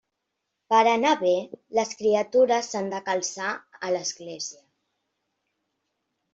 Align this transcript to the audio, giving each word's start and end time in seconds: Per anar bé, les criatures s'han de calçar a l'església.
Per 0.73 0.79
anar 0.91 1.11
bé, 1.23 1.33
les 1.81 1.91
criatures 1.99 2.71
s'han 2.73 2.89
de 2.95 3.03
calçar 3.11 3.53
a 3.89 3.95
l'església. 3.99 4.67